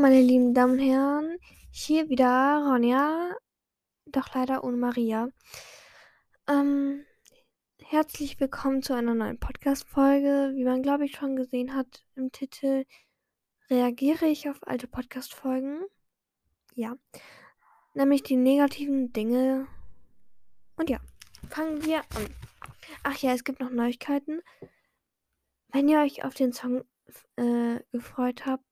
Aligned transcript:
Meine 0.00 0.20
lieben 0.20 0.54
Damen 0.54 0.72
und 0.72 0.78
Herren. 0.80 1.38
Hier 1.70 2.08
wieder 2.08 2.64
Ronja, 2.66 3.32
doch 4.06 4.34
leider 4.34 4.64
ohne 4.64 4.76
Maria. 4.76 5.28
Ähm, 6.48 7.06
herzlich 7.80 8.40
willkommen 8.40 8.82
zu 8.82 8.92
einer 8.92 9.14
neuen 9.14 9.38
Podcast-Folge. 9.38 10.52
Wie 10.56 10.64
man, 10.64 10.82
glaube 10.82 11.04
ich, 11.04 11.12
schon 11.12 11.36
gesehen 11.36 11.74
hat 11.74 12.04
im 12.16 12.32
Titel, 12.32 12.84
reagiere 13.70 14.26
ich 14.26 14.48
auf 14.50 14.66
alte 14.66 14.88
Podcast-Folgen. 14.88 15.84
Ja, 16.74 16.96
nämlich 17.94 18.24
die 18.24 18.36
negativen 18.36 19.12
Dinge. 19.12 19.68
Und 20.76 20.90
ja, 20.90 20.98
fangen 21.48 21.84
wir 21.84 21.98
an. 21.98 22.34
Ach 23.04 23.16
ja, 23.18 23.32
es 23.32 23.44
gibt 23.44 23.60
noch 23.60 23.70
Neuigkeiten. 23.70 24.40
Wenn 25.68 25.88
ihr 25.88 26.00
euch 26.00 26.24
auf 26.24 26.34
den 26.34 26.52
Song 26.52 26.84
äh, 27.36 27.78
gefreut 27.92 28.44
habt, 28.44 28.64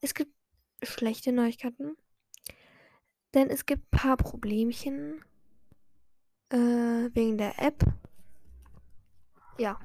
es 0.00 0.12
gibt 0.12 0.35
schlechte 0.82 1.32
Neuigkeiten. 1.32 1.96
Denn 3.34 3.50
es 3.50 3.66
gibt 3.66 3.84
ein 3.84 3.98
paar 3.98 4.16
Problemchen 4.16 5.24
äh, 6.50 6.56
wegen 6.56 7.38
der 7.38 7.58
App. 7.60 7.84
Ja. 9.58 9.78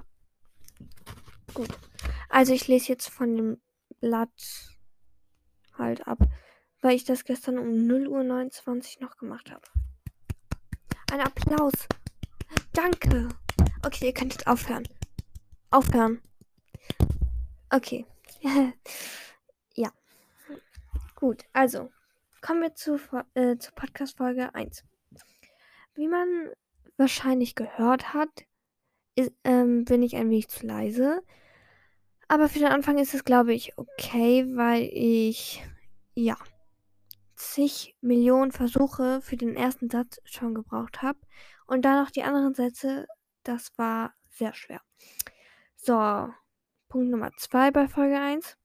Gut. 1.54 1.70
Also 2.30 2.54
ich 2.54 2.68
lese 2.68 2.90
jetzt 2.90 3.10
von 3.10 3.36
dem 3.36 3.62
Blatt 4.00 4.78
halt 5.78 6.08
ab, 6.08 6.20
weil 6.82 6.96
ich 6.96 7.04
das 7.04 7.26
gestern 7.26 7.58
um 7.58 7.68
0.29 7.68 8.68
Uhr 8.98 9.02
noch 9.02 9.18
gemacht 9.18 9.52
habe. 9.52 9.64
Ein 11.12 11.22
Applaus. 11.22 11.74
Danke. 12.74 13.28
Okay, 13.86 14.08
ihr 14.08 14.14
könnt 14.14 14.34
jetzt 14.34 14.48
aufhören. 14.48 14.88
Aufhören. 15.72 16.22
Okay. 17.70 18.06
Gut, 21.22 21.46
also 21.54 21.92
kommen 22.42 22.64
wir 22.64 22.74
zu, 22.74 23.00
äh, 23.36 23.56
zur 23.58 23.76
Podcast-Folge 23.76 24.56
1. 24.56 24.84
Wie 25.94 26.08
man 26.08 26.50
wahrscheinlich 26.98 27.54
gehört 27.54 28.16
hat, 28.16 28.48
ist, 29.14 29.32
ähm, 29.44 29.86
bin 29.86 30.02
ich 30.02 30.16
ein 30.16 30.32
wenig 30.32 30.50
zu 30.50 30.66
leise. 30.66 31.22
Aber 32.28 32.50
für 32.50 32.58
den 32.58 32.70
Anfang 32.70 32.98
ist 32.98 33.14
es, 33.14 33.24
glaube 33.24 33.54
ich, 33.54 33.78
okay, 33.78 34.48
weil 34.56 34.90
ich, 34.92 35.64
ja, 36.16 36.36
zig 37.36 37.96
Millionen 38.02 38.52
Versuche 38.52 39.22
für 39.22 39.38
den 39.38 39.56
ersten 39.56 39.92
Satz 39.92 40.20
schon 40.26 40.56
gebraucht 40.56 41.04
habe. 41.04 41.20
Und 41.68 41.86
dann 41.86 42.04
noch 42.04 42.10
die 42.10 42.24
anderen 42.24 42.56
Sätze, 42.56 43.06
das 43.44 43.78
war 43.78 44.16
sehr 44.32 44.56
schwer. 44.56 44.82
So, 45.76 46.34
Punkt 46.90 47.12
Nummer 47.12 47.30
2 47.38 47.70
bei 47.70 47.88
Folge 47.88 48.20
1. 48.20 48.58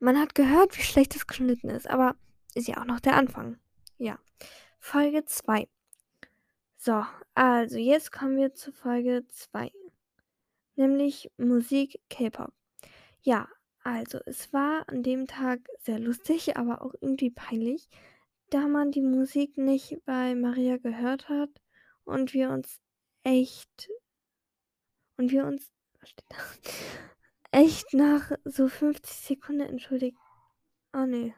Man 0.00 0.18
hat 0.18 0.34
gehört, 0.34 0.76
wie 0.78 0.82
schlecht 0.82 1.16
es 1.16 1.26
geschnitten 1.26 1.68
ist, 1.68 1.88
aber 1.88 2.16
ist 2.54 2.68
ja 2.68 2.80
auch 2.80 2.84
noch 2.84 3.00
der 3.00 3.16
Anfang. 3.16 3.58
Ja. 3.98 4.18
Folge 4.78 5.24
2. 5.24 5.68
So, 6.76 7.04
also 7.34 7.76
jetzt 7.76 8.12
kommen 8.12 8.36
wir 8.36 8.54
zu 8.54 8.72
Folge 8.72 9.26
2. 9.26 9.72
Nämlich 10.76 11.30
Musik 11.36 12.00
K-Pop. 12.08 12.52
Ja, 13.22 13.48
also 13.82 14.18
es 14.26 14.52
war 14.52 14.88
an 14.88 15.02
dem 15.02 15.26
Tag 15.26 15.60
sehr 15.80 15.98
lustig, 15.98 16.56
aber 16.56 16.82
auch 16.82 16.94
irgendwie 17.00 17.30
peinlich, 17.30 17.88
da 18.50 18.68
man 18.68 18.92
die 18.92 19.02
Musik 19.02 19.58
nicht 19.58 19.98
bei 20.04 20.34
Maria 20.34 20.76
gehört 20.76 21.28
hat 21.28 21.50
und 22.04 22.32
wir 22.32 22.50
uns 22.50 22.80
echt 23.24 23.90
und 25.16 25.32
wir 25.32 25.44
uns 25.44 25.70
was 26.00 26.10
steht 26.10 26.24
da? 26.28 26.36
Echt 27.50 27.94
nach 27.94 28.32
so 28.44 28.68
50 28.68 29.16
Sekunden 29.16 29.62
entschuldigt. 29.62 30.16
Oh 30.92 31.06
nee. 31.06 31.34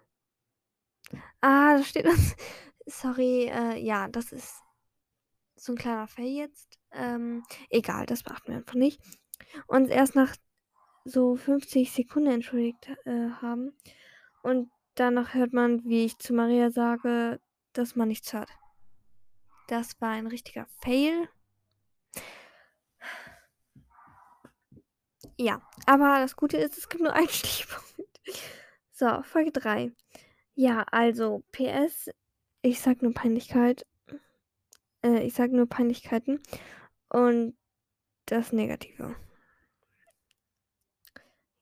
Ah, 1.40 1.76
da 1.76 1.82
steht 1.82 2.06
das. 2.06 2.36
Sorry, 2.86 3.50
äh, 3.52 3.78
ja, 3.78 4.08
das 4.08 4.32
ist 4.32 4.62
so 5.54 5.72
ein 5.72 5.78
kleiner 5.78 6.06
Fail 6.06 6.36
jetzt. 6.36 6.78
Ähm, 6.92 7.44
egal, 7.68 8.06
das 8.06 8.22
beachten 8.22 8.52
wir 8.52 8.58
einfach 8.58 8.74
nicht. 8.74 9.00
Und 9.66 9.88
erst 9.88 10.14
nach 10.16 10.34
so 11.04 11.36
50 11.36 11.92
Sekunden 11.92 12.30
entschuldigt 12.30 12.88
äh, 13.04 13.30
haben. 13.42 13.76
Und 14.42 14.70
danach 14.94 15.34
hört 15.34 15.52
man, 15.52 15.84
wie 15.84 16.04
ich 16.04 16.18
zu 16.18 16.32
Maria 16.32 16.70
sage, 16.70 17.40
dass 17.72 17.96
man 17.96 18.08
nichts 18.08 18.32
hört. 18.32 18.50
Das 19.68 20.00
war 20.00 20.10
ein 20.10 20.26
richtiger 20.26 20.66
Fail. 20.82 21.28
Ja, 25.40 25.62
aber 25.86 26.18
das 26.18 26.36
Gute 26.36 26.58
ist, 26.58 26.76
es 26.76 26.90
gibt 26.90 27.02
nur 27.02 27.14
einen 27.14 27.28
Stichpunkt. 27.30 28.20
So, 28.92 29.22
Folge 29.22 29.52
3. 29.52 29.90
Ja, 30.54 30.82
also, 30.90 31.42
PS, 31.50 32.10
ich 32.60 32.78
sag 32.82 33.00
nur 33.00 33.14
Peinlichkeit. 33.14 33.86
Äh, 35.02 35.22
ich 35.22 35.32
sag 35.32 35.50
nur 35.50 35.66
Peinlichkeiten. 35.66 36.42
Und 37.08 37.56
das 38.26 38.52
Negative. 38.52 39.16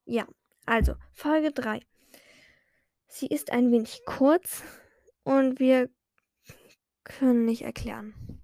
Ja, 0.06 0.26
also, 0.66 0.96
Folge 1.12 1.52
3. 1.52 1.78
Sie 3.06 3.28
ist 3.28 3.52
ein 3.52 3.70
wenig 3.70 4.02
kurz 4.06 4.64
und 5.22 5.60
wir 5.60 5.88
können 7.04 7.44
nicht 7.44 7.62
erklären. 7.62 8.42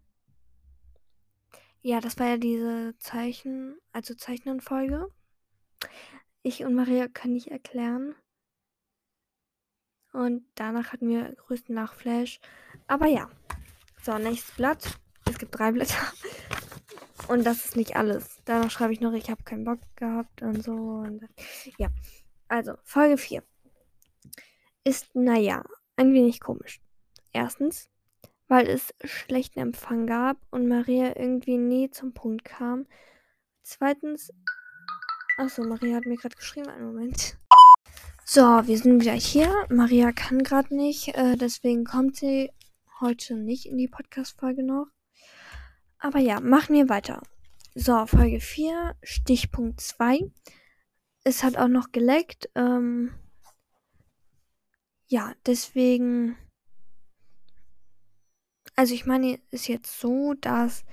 Ja, 1.81 2.01
das 2.01 2.21
war 2.21 2.29
ja 2.29 2.37
diese 2.37 2.95
Zeichen, 3.01 3.77
also 3.91 4.15
Zeichnenfolge. 4.15 5.11
Ich 6.43 6.65
und 6.65 6.75
Maria 6.75 7.09
können 7.09 7.35
nicht 7.35 7.49
erklären. 7.49 8.15
Und 10.13 10.45
danach 10.55 10.93
hatten 10.93 11.09
wir 11.09 11.33
größten 11.35 11.75
Nachflash. 11.75 12.41
Aber 12.87 13.07
ja. 13.07 13.29
So, 14.03 14.17
nächstes 14.19 14.55
Blatt. 14.55 14.99
Es 15.29 15.39
gibt 15.39 15.59
drei 15.59 15.73
Blätter. 15.73 15.97
Und 17.29 17.45
das 17.45 17.65
ist 17.65 17.77
nicht 17.77 17.97
alles. 17.97 18.43
Danach 18.45 18.71
schreibe 18.71 18.93
ich 18.93 19.01
noch, 19.01 19.15
ich 19.15 19.31
habe 19.31 19.43
keinen 19.45 19.65
Bock 19.65 19.79
gehabt 19.97 20.43
und 20.43 20.63
so. 20.63 20.73
Und 20.73 21.27
ja. 21.79 21.89
Also, 22.49 22.75
Folge 22.85 23.17
4. 23.17 23.43
Ist, 24.85 25.15
naja, 25.15 25.65
ein 25.97 26.13
wenig 26.13 26.41
komisch. 26.41 26.81
Erstens, 27.33 27.89
weil 28.47 28.69
es 28.69 28.95
schlechten 29.03 29.61
Empfang 29.61 30.07
gab 30.07 30.37
und 30.51 30.69
Maria 30.69 31.17
irgendwie 31.17 31.57
nie 31.57 31.91
zum 31.91 32.13
Punkt 32.13 32.45
kam. 32.45 32.87
Zweitens, 33.63 34.31
Achso, 35.37 35.65
Maria 35.65 35.97
hat 35.97 36.07
mir 36.07 36.17
gerade 36.17 36.37
geschrieben. 36.37 36.69
Einen 36.69 36.87
Moment. 36.87 37.37
So, 38.25 38.41
wir 38.41 38.79
sind 38.79 39.01
gleich 39.01 39.27
hier. 39.27 39.67
Maria 39.69 40.13
kann 40.13 40.45
gerade 40.45 40.75
nicht, 40.75 41.09
äh, 41.09 41.37
deswegen 41.37 41.85
kommt 41.85 42.17
sie 42.17 42.53
heute 43.01 43.35
nicht 43.35 43.67
in 43.67 43.77
die 43.77 43.89
Podcast-Folge 43.89 44.63
noch. 44.63 44.87
Aber 45.99 46.21
ja, 46.21 46.39
machen 46.39 46.77
wir 46.77 46.89
weiter. 46.89 47.21
So, 47.75 48.07
Folge 48.07 48.39
4, 48.39 48.95
Stichpunkt 49.03 49.81
2. 49.81 50.21
Es 51.25 51.43
hat 51.43 51.57
auch 51.57 51.69
noch 51.69 51.91
geleckt. 51.91 52.49
Ähm, 52.55 53.13
ja, 55.09 55.33
deswegen. 55.47 56.37
Also 58.77 58.95
ich 58.95 59.05
meine, 59.05 59.41
ist 59.51 59.67
jetzt 59.67 59.99
so, 59.99 60.35
dass. 60.35 60.85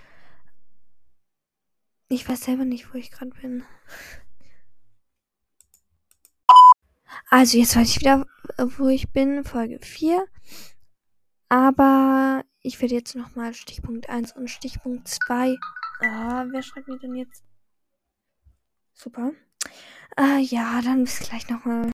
Ich 2.09 2.27
weiß 2.27 2.41
selber 2.41 2.65
nicht, 2.65 2.91
wo 2.91 2.97
ich 2.97 3.11
gerade 3.11 3.31
bin. 3.39 3.63
Also 7.33 7.57
jetzt 7.57 7.77
weiß 7.77 7.89
ich 7.89 8.01
wieder, 8.01 8.27
wo 8.57 8.89
ich 8.89 9.13
bin, 9.13 9.45
Folge 9.45 9.79
4. 9.81 10.27
Aber 11.47 12.43
ich 12.61 12.81
werde 12.81 12.95
jetzt 12.95 13.15
nochmal 13.15 13.53
Stichpunkt 13.53 14.09
1 14.09 14.33
und 14.33 14.49
Stichpunkt 14.49 15.07
2. 15.07 15.55
Ah, 16.01 16.45
wer 16.49 16.61
schreibt 16.61 16.89
mir 16.89 16.99
denn 16.99 17.15
jetzt? 17.15 17.45
Super. 18.91 19.31
Äh, 20.17 20.39
ja, 20.39 20.81
dann 20.81 21.05
bis 21.05 21.19
gleich 21.19 21.47
nochmal. 21.47 21.89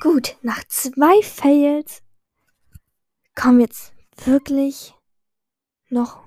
Gut, 0.00 0.36
nach 0.42 0.62
zwei 0.68 1.20
Fails 1.22 2.04
kommen 3.34 3.58
jetzt 3.60 3.92
wirklich 4.24 4.94
noch. 5.88 6.22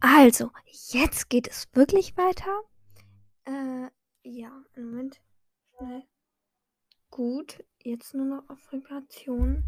Also, 0.00 0.50
jetzt 0.88 1.28
geht 1.30 1.46
es 1.46 1.68
wirklich 1.72 2.16
weiter. 2.16 2.62
Äh, 3.50 3.90
ja, 4.22 4.64
einen 4.76 4.90
Moment. 4.90 5.20
Schnell. 5.76 6.04
Gut, 7.10 7.64
jetzt 7.82 8.14
nur 8.14 8.26
noch 8.26 8.48
auf 8.48 8.70
Vibration. 8.70 9.64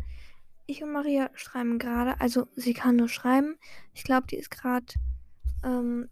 Ich 0.66 0.84
und 0.84 0.92
Maria 0.92 1.30
schreiben 1.34 1.80
gerade, 1.80 2.20
also 2.20 2.46
sie 2.54 2.74
kann 2.74 2.94
nur 2.94 3.08
schreiben. 3.08 3.58
Ich 3.92 4.04
glaube, 4.04 4.28
die 4.28 4.36
ist 4.36 4.50
gerade 4.52 4.86
ähm, 5.64 6.08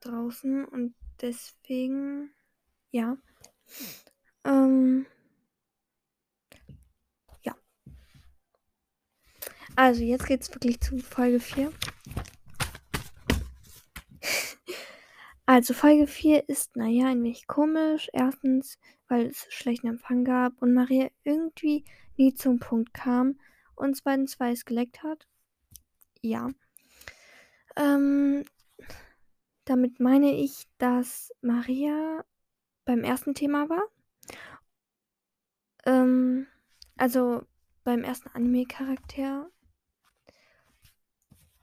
draußen 0.00 0.64
und 0.64 0.96
deswegen, 1.20 2.34
ja. 2.90 3.16
Ähm, 4.42 5.06
ja. 7.42 7.54
Also 9.76 10.02
jetzt 10.02 10.26
geht 10.26 10.42
es 10.42 10.52
wirklich 10.52 10.80
zu 10.80 10.98
Folge 10.98 11.38
4. 11.38 11.72
Also 15.46 15.74
Folge 15.74 16.06
4 16.06 16.48
ist, 16.48 16.74
naja, 16.76 17.08
ein 17.08 17.22
wenig 17.22 17.46
komisch. 17.46 18.08
Erstens, 18.12 18.78
weil 19.08 19.26
es 19.26 19.46
schlechten 19.50 19.88
Empfang 19.88 20.24
gab 20.24 20.60
und 20.62 20.72
Maria 20.72 21.08
irgendwie 21.22 21.84
nie 22.16 22.34
zum 22.34 22.58
Punkt 22.58 22.94
kam. 22.94 23.38
Und 23.74 23.96
zweitens, 23.96 24.40
weil 24.40 24.54
es 24.54 24.64
geleckt 24.64 25.02
hat. 25.02 25.26
Ja. 26.22 26.48
Ähm, 27.76 28.44
damit 29.66 30.00
meine 30.00 30.34
ich, 30.34 30.66
dass 30.78 31.32
Maria 31.42 32.24
beim 32.86 33.04
ersten 33.04 33.34
Thema 33.34 33.68
war. 33.68 33.82
Ähm, 35.84 36.46
also 36.96 37.44
beim 37.82 38.02
ersten 38.02 38.28
Anime-Charakter. 38.30 39.50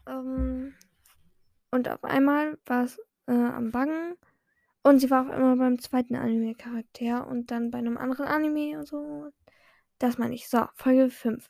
Ähm, 0.06 0.76
und 1.72 1.90
auf 1.90 2.04
einmal 2.04 2.60
war 2.66 2.84
es 2.84 3.00
äh, 3.32 3.34
am 3.34 3.72
Bangen. 3.72 4.18
Und 4.84 5.00
sie 5.00 5.10
war 5.10 5.28
auch 5.28 5.34
immer 5.34 5.56
beim 5.56 5.80
zweiten 5.80 6.16
Anime-Charakter 6.16 7.28
und 7.28 7.52
dann 7.52 7.72
bei 7.72 7.78
einem 7.78 7.98
anderen 7.98 8.28
Anime 8.28 8.80
und 8.80 8.88
so. 8.88 9.32
Das 10.00 10.18
meine 10.18 10.36
ich. 10.36 10.50
So, 10.50 10.66
Folge 10.74 11.10
5. 11.10 11.50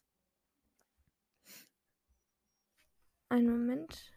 Einen 3.30 3.50
Moment. 3.50 4.12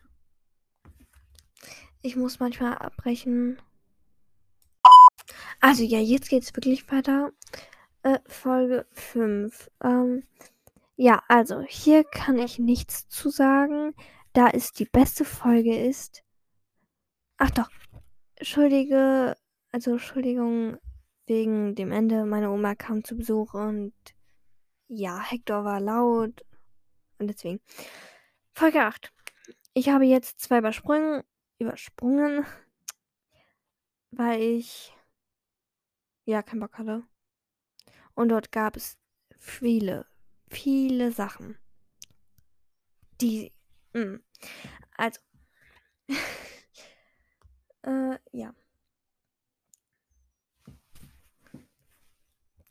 Ich 2.02 2.16
muss 2.16 2.40
manchmal 2.40 2.76
abbrechen. 2.76 3.58
Also 5.60 5.84
ja, 5.84 6.00
jetzt 6.00 6.28
geht 6.28 6.42
es 6.42 6.54
wirklich 6.54 6.90
weiter. 6.90 7.32
Äh, 8.02 8.18
Folge 8.26 8.86
5. 8.92 9.70
Ähm, 9.82 10.24
ja, 10.96 11.22
also 11.28 11.62
hier 11.62 12.04
kann 12.04 12.38
ich 12.38 12.58
nichts 12.58 13.08
zu 13.08 13.30
sagen, 13.30 13.94
da 14.32 14.48
es 14.48 14.72
die 14.72 14.84
beste 14.84 15.24
Folge 15.24 15.78
ist. 15.78 16.23
Ach 17.38 17.50
doch. 17.50 17.70
Entschuldige, 18.36 19.36
also 19.72 19.92
Entschuldigung 19.92 20.78
wegen 21.26 21.74
dem 21.74 21.92
Ende. 21.92 22.24
Meine 22.24 22.50
Oma 22.50 22.74
kam 22.74 23.04
zu 23.04 23.16
Besuch 23.16 23.54
und 23.54 23.94
ja, 24.88 25.20
Hector 25.20 25.64
war 25.64 25.80
laut 25.80 26.44
und 27.18 27.28
deswegen. 27.28 27.60
Folge 28.52 28.82
8. 28.82 29.12
Ich 29.72 29.88
habe 29.88 30.04
jetzt 30.04 30.40
zwei 30.40 30.58
übersprungen, 30.58 31.22
übersprungen, 31.58 32.46
weil 34.12 34.40
ich 34.40 34.92
ja 36.24 36.42
keinen 36.42 36.60
Bock 36.60 36.78
hatte. 36.78 37.02
Und 38.14 38.28
dort 38.28 38.52
gab 38.52 38.76
es 38.76 38.96
viele, 39.38 40.06
viele 40.48 41.10
Sachen, 41.10 41.58
die, 43.20 43.52
mh. 43.92 44.02
Hm, 44.02 44.24
also, 44.96 45.20
äh, 47.84 48.18
ja. 48.32 48.54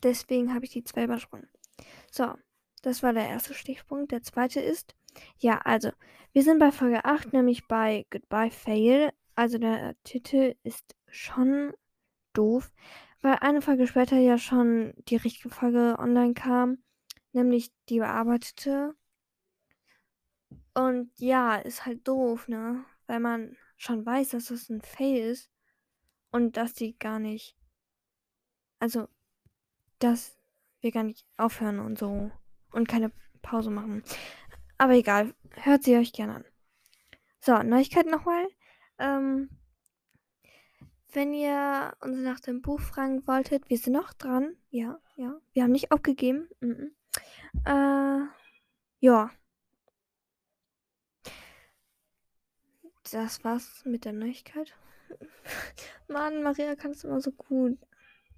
Deswegen 0.02 0.54
habe 0.54 0.66
ich 0.66 0.72
die 0.72 0.84
zwei 0.84 1.04
übersprungen. 1.04 1.48
So, 2.10 2.34
das 2.82 3.02
war 3.02 3.12
der 3.12 3.28
erste 3.28 3.54
Stichpunkt. 3.54 4.12
Der 4.12 4.22
zweite 4.22 4.60
ist, 4.60 4.94
ja, 5.38 5.58
also, 5.58 5.90
wir 6.32 6.42
sind 6.42 6.58
bei 6.58 6.70
Folge 6.72 7.04
8, 7.04 7.32
nämlich 7.32 7.66
bei 7.66 8.06
Goodbye 8.10 8.50
Fail. 8.50 9.12
Also 9.34 9.58
der 9.58 9.96
Titel 10.04 10.54
ist 10.62 10.94
schon 11.08 11.72
doof, 12.34 12.72
weil 13.22 13.36
eine 13.40 13.62
Folge 13.62 13.86
später 13.86 14.16
ja 14.18 14.38
schon 14.38 14.94
die 15.08 15.16
richtige 15.16 15.50
Folge 15.50 15.96
online 15.98 16.34
kam, 16.34 16.78
nämlich 17.32 17.72
die 17.88 17.98
bearbeitete. 17.98 18.94
Und 20.74 21.10
ja, 21.18 21.56
ist 21.56 21.86
halt 21.86 22.06
doof, 22.06 22.48
ne? 22.48 22.84
Weil 23.06 23.20
man 23.20 23.56
schon 23.84 24.04
weiß, 24.04 24.30
dass 24.30 24.46
das 24.46 24.70
ein 24.70 24.80
Fail 24.80 25.30
ist 25.30 25.50
und 26.30 26.56
dass 26.56 26.72
die 26.72 26.98
gar 26.98 27.18
nicht, 27.18 27.56
also, 28.78 29.08
dass 29.98 30.38
wir 30.80 30.90
gar 30.90 31.04
nicht 31.04 31.26
aufhören 31.36 31.78
und 31.78 31.98
so 31.98 32.30
und 32.72 32.88
keine 32.88 33.12
Pause 33.42 33.70
machen. 33.70 34.02
Aber 34.78 34.94
egal, 34.94 35.34
hört 35.50 35.84
sie 35.84 35.96
euch 35.96 36.12
gerne 36.12 36.36
an. 36.36 36.44
So, 37.40 37.62
Neuigkeit 37.62 38.06
nochmal. 38.06 38.48
Ähm, 38.98 39.50
wenn 41.12 41.32
ihr 41.32 41.94
uns 42.00 42.18
nach 42.18 42.40
dem 42.40 42.62
Buch 42.62 42.80
fragen 42.80 43.26
wolltet, 43.26 43.68
wir 43.68 43.78
sind 43.78 43.92
noch 43.92 44.14
dran. 44.14 44.56
Ja, 44.70 44.98
ja. 45.16 45.38
Wir 45.52 45.62
haben 45.62 45.72
nicht 45.72 45.92
aufgegeben. 45.92 46.48
Mhm. 46.60 46.96
Äh, 47.64 48.26
ja. 48.98 49.30
Das 53.14 53.44
war's 53.44 53.84
mit 53.84 54.04
der 54.06 54.12
Neuigkeit. 54.12 54.74
Mann, 56.08 56.42
Maria 56.42 56.74
kann 56.74 56.90
es 56.90 57.04
immer 57.04 57.20
so 57.20 57.30
gut. 57.30 57.78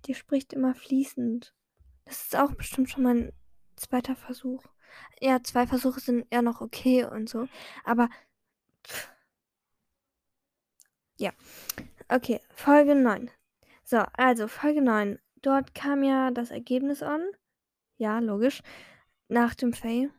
Die 0.04 0.14
spricht 0.14 0.52
immer 0.52 0.74
fließend. 0.74 1.54
Das 2.04 2.24
ist 2.24 2.36
auch 2.36 2.52
bestimmt 2.52 2.90
schon 2.90 3.04
mein 3.04 3.32
zweiter 3.76 4.14
Versuch. 4.14 4.62
Ja, 5.18 5.42
zwei 5.42 5.66
Versuche 5.66 6.00
sind 6.00 6.26
ja 6.30 6.42
noch 6.42 6.60
okay 6.60 7.04
und 7.04 7.26
so. 7.26 7.48
Aber. 7.84 8.10
Ja. 11.16 11.32
Okay, 12.08 12.42
Folge 12.50 12.94
9. 12.94 13.30
So, 13.82 14.04
also 14.12 14.46
Folge 14.46 14.82
9. 14.82 15.18
Dort 15.36 15.74
kam 15.74 16.02
ja 16.02 16.30
das 16.30 16.50
Ergebnis 16.50 17.02
an. 17.02 17.26
Ja, 17.96 18.18
logisch. 18.18 18.62
Nach 19.28 19.54
dem 19.54 19.72
Fail. 19.72 20.12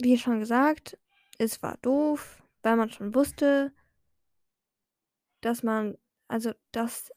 Wie 0.00 0.16
schon 0.16 0.38
gesagt, 0.38 0.96
es 1.38 1.60
war 1.60 1.76
doof, 1.78 2.41
weil 2.62 2.76
man 2.76 2.90
schon 2.90 3.14
wusste, 3.14 3.72
dass 5.40 5.62
man, 5.62 5.98
also, 6.28 6.52
dass 6.70 7.12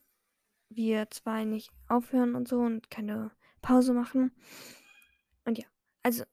wir 0.69 1.09
zwei 1.11 1.45
nicht 1.45 1.71
aufhören 1.87 2.35
und 2.35 2.47
so 2.47 2.59
und 2.59 2.89
keine 2.89 3.31
Pause 3.61 3.93
machen. 3.93 4.31
Und 5.45 5.57
ja, 5.57 5.65
also, 6.03 6.23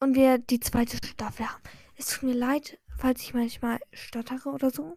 und 0.00 0.14
wir 0.14 0.38
die 0.38 0.60
zweite 0.60 0.96
Staffel 1.04 1.48
haben. 1.48 1.62
Es 1.96 2.08
tut 2.08 2.24
mir 2.24 2.34
leid, 2.34 2.78
falls 2.96 3.22
ich 3.22 3.34
manchmal 3.34 3.80
stottere 3.92 4.50
oder 4.50 4.70
so. 4.70 4.96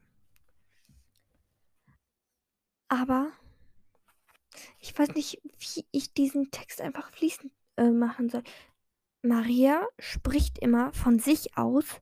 Aber 2.88 3.32
ich 4.80 4.98
weiß 4.98 5.10
nicht, 5.16 5.42
wie 5.60 5.86
ich 5.92 6.14
diesen 6.14 6.52
Text 6.52 6.82
einfach 6.82 7.12
fließend 7.12 7.52
äh, 7.78 7.90
machen 7.90 8.30
soll. 8.30 8.44
Maria 9.22 9.86
spricht 10.00 10.60
immer 10.60 10.94
von 10.94 11.20
sich 11.20 11.58
aus 11.58 12.02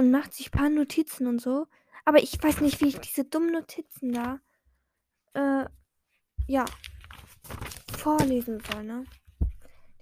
und 0.00 0.10
macht 0.10 0.32
sich 0.32 0.48
ein 0.48 0.58
paar 0.58 0.70
Notizen 0.70 1.26
und 1.26 1.40
so. 1.40 1.66
Aber 2.06 2.22
ich 2.22 2.42
weiß 2.42 2.62
nicht, 2.62 2.80
wie 2.80 2.88
ich 2.88 2.98
diese 2.98 3.24
dummen 3.24 3.52
Notizen 3.52 4.12
da 4.12 4.40
äh, 5.34 5.66
ja 6.46 6.64
vorlesen 7.98 8.60
soll, 8.60 8.84
ne? 8.84 9.04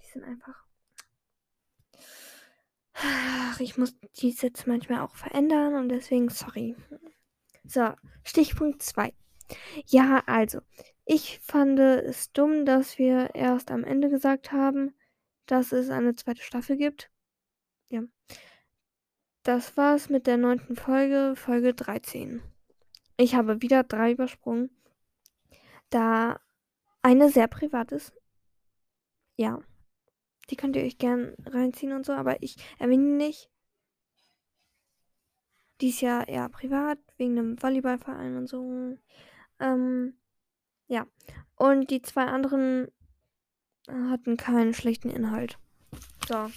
Die 0.01 0.11
sind 0.11 0.23
einfach. 0.23 0.65
Ach, 2.93 3.59
ich 3.59 3.77
muss 3.77 3.93
die 4.21 4.31
Sätze 4.31 4.69
manchmal 4.69 5.01
auch 5.01 5.15
verändern 5.15 5.75
und 5.75 5.89
deswegen 5.89 6.29
sorry. 6.29 6.77
So, 7.65 7.93
Stichpunkt 8.23 8.81
2. 8.81 9.13
Ja, 9.85 10.23
also, 10.27 10.61
ich 11.05 11.39
fand 11.39 11.77
es 11.79 12.31
dumm, 12.31 12.65
dass 12.65 12.97
wir 12.97 13.35
erst 13.35 13.69
am 13.69 13.83
Ende 13.83 14.09
gesagt 14.09 14.53
haben, 14.53 14.95
dass 15.45 15.73
es 15.73 15.89
eine 15.89 16.15
zweite 16.15 16.41
Staffel 16.41 16.77
gibt. 16.77 17.11
Ja. 17.89 18.03
Das 19.49 19.75
war's 19.77 20.09
mit 20.09 20.27
der 20.27 20.37
neunten 20.37 20.75
Folge, 20.75 21.33
Folge 21.35 21.73
13. 21.73 22.39
Ich 23.17 23.33
habe 23.33 23.63
wieder 23.63 23.83
drei 23.83 24.11
übersprungen, 24.11 24.69
da 25.89 26.39
eine 27.01 27.31
sehr 27.31 27.47
privat 27.47 27.91
ist. 27.91 28.13
Ja. 29.37 29.59
Die 30.51 30.55
könnt 30.55 30.75
ihr 30.75 30.83
euch 30.83 30.99
gern 30.99 31.33
reinziehen 31.47 31.93
und 31.93 32.05
so, 32.05 32.13
aber 32.13 32.43
ich 32.43 32.57
erwähne 32.77 33.17
nicht. 33.17 33.49
Die 35.81 35.89
ist 35.89 36.01
ja 36.01 36.21
eher 36.21 36.47
privat, 36.49 36.99
wegen 37.17 37.39
einem 37.39 37.59
Volleyballverein 37.59 38.37
und 38.37 38.45
so. 38.45 38.99
Ähm, 39.59 40.13
ja. 40.85 41.07
Und 41.55 41.89
die 41.89 42.03
zwei 42.03 42.25
anderen 42.25 42.91
hatten 43.87 44.37
keinen 44.37 44.75
schlechten 44.75 45.09
Inhalt. 45.09 45.57
So. 46.27 46.51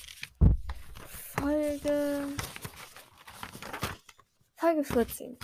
Folge. 1.06 2.28
Folge 4.62 4.84
14. 4.84 5.36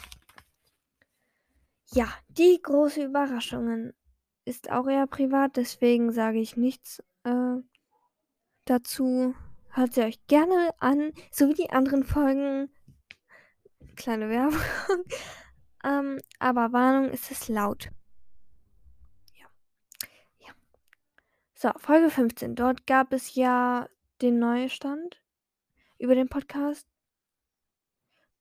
Ja, 1.87 2.07
die 2.29 2.61
große 2.63 3.03
Überraschungen 3.03 3.93
ist 4.45 4.71
auch 4.71 4.87
eher 4.87 5.09
privat, 5.09 5.57
deswegen 5.57 6.13
sage 6.13 6.39
ich 6.39 6.57
nichts 6.57 7.03
äh, 7.25 7.57
dazu. 8.65 9.35
Hört 9.71 9.95
sie 9.95 10.03
euch 10.03 10.25
gerne 10.29 10.73
an, 10.79 11.13
so 11.33 11.49
wie 11.49 11.55
die 11.55 11.71
anderen 11.71 12.05
Folgen. 12.05 12.71
Kleine 13.97 14.29
Werbung. 14.29 14.61
Ähm, 15.85 16.21
aber 16.41 16.73
Warnung, 16.73 17.11
ist 17.11 17.31
es 17.31 17.49
laut. 17.49 17.91
Ja. 19.33 19.47
Ja. 20.39 20.53
So, 21.55 21.71
Folge 21.79 22.11
15. 22.11 22.57
Dort 22.57 22.85
gab 22.89 23.13
es 23.13 23.37
ja 23.37 23.89
den 24.21 24.41
Neustand 24.41 25.23
über 25.99 26.17
den 26.17 26.29
Podcast. 26.29 26.88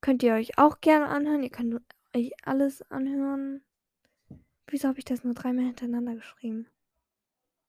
Könnt 0.00 0.22
ihr 0.22 0.34
euch 0.34 0.58
auch 0.58 0.80
gerne 0.80 1.06
anhören. 1.06 1.42
Ihr 1.42 1.50
könnt 1.50 1.80
euch 2.14 2.32
alles 2.44 2.82
anhören. 2.90 3.62
Wieso 4.66 4.88
habe 4.88 4.98
ich 4.98 5.04
das 5.04 5.24
nur 5.24 5.34
dreimal 5.34 5.64
hintereinander 5.64 6.14
geschrieben? 6.14 6.68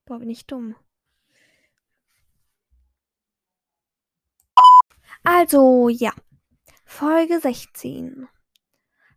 Boah, 0.06 0.20
bin 0.20 0.30
ich 0.30 0.46
dumm. 0.46 0.76
Also, 5.24 5.90
ja. 5.90 6.14
Folge 6.86 7.40
16. 7.40 8.28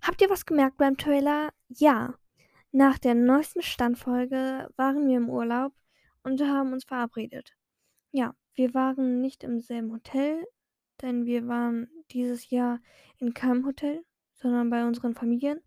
Habt 0.02 0.20
ihr 0.20 0.30
was 0.30 0.46
gemerkt 0.46 0.76
beim 0.76 0.96
Trailer? 0.96 1.52
Ja. 1.68 2.14
Nach 2.70 2.98
der 2.98 3.14
neuesten 3.14 3.62
Standfolge 3.62 4.70
waren 4.76 5.08
wir 5.08 5.16
im 5.16 5.28
Urlaub 5.28 5.72
und 6.22 6.40
haben 6.40 6.72
uns 6.72 6.84
verabredet. 6.84 7.52
Ja, 8.10 8.34
wir 8.54 8.74
waren 8.74 9.20
nicht 9.20 9.44
im 9.44 9.60
selben 9.60 9.92
Hotel, 9.92 10.46
denn 11.02 11.26
wir 11.26 11.48
waren 11.48 11.88
dieses 12.10 12.50
Jahr 12.50 12.80
in 13.18 13.34
keinem 13.34 13.66
Hotel, 13.66 14.04
sondern 14.34 14.70
bei 14.70 14.86
unseren 14.86 15.14
Familien. 15.14 15.60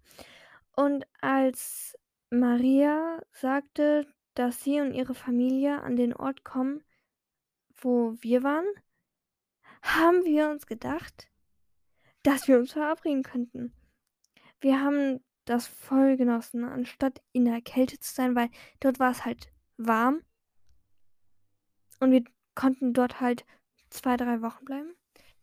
Und 0.76 1.06
als 1.22 1.98
Maria 2.30 3.22
sagte, 3.32 4.08
dass 4.34 4.64
sie 4.64 4.82
und 4.82 4.94
ihre 4.94 5.14
Familie 5.14 5.82
an 5.82 5.96
den 5.96 6.14
Ort 6.14 6.44
kommen, 6.44 6.84
wo 7.76 8.16
wir 8.22 8.44
waren, 8.44 8.66
haben 9.82 10.24
wir 10.26 10.50
uns 10.50 10.66
gedacht, 10.66 11.30
dass 12.24 12.48
wir 12.48 12.58
uns 12.58 12.74
verabreden 12.74 13.24
könnten. 13.24 13.74
Wir 14.60 14.82
haben 14.82 15.24
das 15.46 15.68
voll 15.68 16.18
genossen, 16.18 16.64
anstatt 16.64 17.22
in 17.32 17.46
der 17.46 17.62
Kälte 17.62 18.00
zu 18.00 18.14
sein, 18.14 18.36
weil 18.36 18.50
dort 18.80 19.00
war 19.00 19.12
es 19.12 19.26
halt 19.26 19.52
warm. 19.78 20.22
Und 22.00 22.12
wir 22.12 22.24
konnten 22.56 22.94
dort 22.94 23.22
halt 23.22 23.46
zwei, 23.90 24.18
drei 24.18 24.42
Wochen 24.42 24.66
bleiben. 24.66 24.96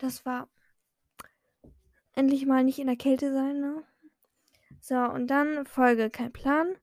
Das 0.02 0.26
war 0.26 0.48
endlich 2.14 2.44
mal 2.44 2.64
nicht 2.64 2.80
in 2.80 2.88
der 2.88 2.96
Kälte 2.96 3.32
sein, 3.32 3.60
ne? 3.60 3.84
So, 4.80 4.96
und 4.96 5.28
dann 5.28 5.64
Folge 5.64 6.10
kein 6.10 6.32
Plan. 6.32 6.74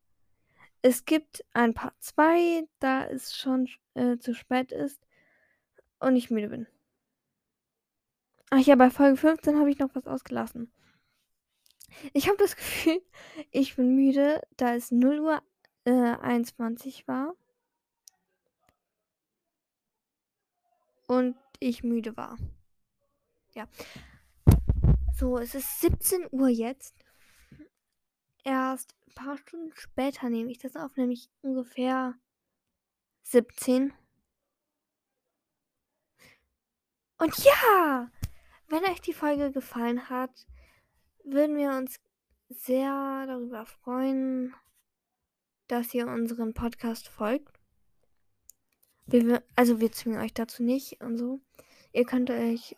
Es 0.82 1.04
gibt 1.04 1.44
ein 1.52 1.74
Part 1.74 2.02
2, 2.02 2.66
da 2.80 3.06
es 3.06 3.36
schon 3.36 3.68
äh, 3.94 4.18
zu 4.20 4.34
spät 4.34 4.72
ist 4.72 5.06
und 6.00 6.16
ich 6.16 6.32
müde 6.32 6.48
bin. 6.48 6.66
Ach 8.52 8.60
ja, 8.60 8.78
bei 8.78 8.90
Folge 8.90 9.18
15 9.18 9.60
habe 9.60 9.70
ich 9.70 9.80
noch 9.80 9.94
was 9.96 10.08
ausgelassen. 10.08 10.72
Ich 12.14 12.30
habe 12.30 12.38
das 12.38 12.56
Gefühl, 12.56 13.02
ich 13.52 13.76
bin 13.76 13.98
müde, 13.98 14.42
da 14.56 14.76
es 14.76 14.92
0 14.92 15.20
Uhr 15.20 15.44
äh, 15.84 15.92
21 15.92 17.06
war. 17.06 17.36
Und 21.06 21.36
ich 21.60 21.84
müde 21.84 22.16
war. 22.16 22.38
Ja. 23.54 23.68
So, 25.18 25.38
es 25.38 25.56
ist 25.56 25.82
17 25.82 26.28
Uhr 26.32 26.48
jetzt. 26.48 26.96
Erst 28.44 28.96
ein 29.08 29.14
paar 29.16 29.38
Stunden 29.38 29.72
später 29.76 30.30
nehme 30.30 30.52
ich 30.52 30.60
das 30.60 30.76
auf, 30.76 30.96
nämlich 30.96 31.30
ungefähr 31.42 32.16
17. 33.24 33.94
Und 37.18 37.38
ja, 37.44 38.10
wenn 38.70 38.84
euch 38.86 39.02
die 39.02 39.14
Folge 39.14 39.52
gefallen 39.52 40.10
hat, 40.10 40.48
würden 41.24 41.58
wir 41.58 41.72
uns 41.72 42.00
sehr 42.48 43.26
darüber 43.28 43.66
freuen, 43.66 44.56
dass 45.68 45.94
ihr 45.94 46.08
unseren 46.08 46.54
Podcast 46.54 47.10
folgt. 47.10 47.60
Wir, 49.06 49.44
also 49.56 49.80
wir 49.80 49.92
zwingen 49.92 50.22
euch 50.22 50.34
dazu 50.34 50.64
nicht 50.64 51.02
und 51.02 51.18
so. 51.18 51.42
Ihr 51.92 52.06
könnt 52.06 52.30
euch 52.30 52.76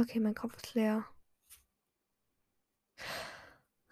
Okay, 0.00 0.18
mein 0.18 0.34
Kopf 0.34 0.56
ist 0.56 0.72
leer. 0.74 1.04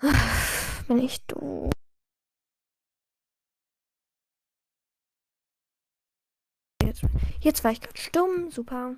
Bin 0.88 0.98
ich 1.00 1.26
doof. 1.26 1.70
Jetzt, 6.82 7.02
jetzt 7.40 7.62
war 7.62 7.72
ich 7.72 7.82
gerade 7.82 7.98
stumm. 7.98 8.50
Super. 8.50 8.96